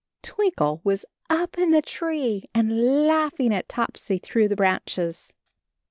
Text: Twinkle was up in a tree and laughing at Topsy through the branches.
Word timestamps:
Twinkle 0.23 0.81
was 0.83 1.05
up 1.29 1.59
in 1.59 1.75
a 1.75 1.81
tree 1.83 2.49
and 2.55 3.05
laughing 3.05 3.53
at 3.53 3.69
Topsy 3.69 4.17
through 4.17 4.47
the 4.47 4.55
branches. 4.55 5.31